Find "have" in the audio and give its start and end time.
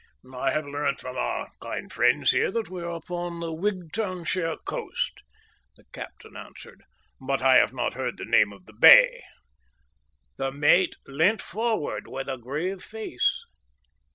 0.49-0.65, 7.57-7.71